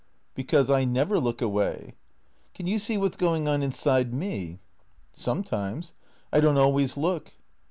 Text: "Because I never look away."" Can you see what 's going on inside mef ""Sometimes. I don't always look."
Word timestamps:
"Because 0.33 0.67
I 0.71 0.83
never 0.83 1.19
look 1.19 1.43
away."" 1.43 1.93
Can 2.55 2.65
you 2.65 2.79
see 2.79 2.97
what 2.97 3.13
's 3.13 3.17
going 3.17 3.47
on 3.47 3.61
inside 3.61 4.13
mef 4.13 4.57
""Sometimes. 5.13 5.93
I 6.33 6.39
don't 6.39 6.57
always 6.57 6.97
look." 6.97 7.33